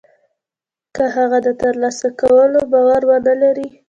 که 0.95 1.03
هغه 1.15 1.37
د 1.45 1.47
تر 1.61 1.73
لاسه 1.81 2.09
کولو 2.19 2.61
باور 2.71 3.01
و 3.05 3.11
نه 3.27 3.33
لري. 3.41 3.67